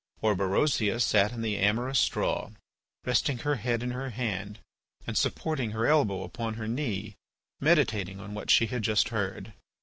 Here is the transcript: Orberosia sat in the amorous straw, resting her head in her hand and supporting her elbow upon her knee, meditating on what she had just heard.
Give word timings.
Orberosia 0.23 0.99
sat 0.99 1.31
in 1.31 1.43
the 1.43 1.57
amorous 1.59 1.99
straw, 1.99 2.49
resting 3.05 3.37
her 3.37 3.57
head 3.57 3.83
in 3.83 3.91
her 3.91 4.09
hand 4.09 4.57
and 5.05 5.15
supporting 5.15 5.73
her 5.77 5.85
elbow 5.85 6.23
upon 6.23 6.55
her 6.55 6.67
knee, 6.67 7.13
meditating 7.59 8.19
on 8.19 8.33
what 8.33 8.49
she 8.49 8.65
had 8.65 8.81
just 8.81 9.09
heard. 9.09 9.53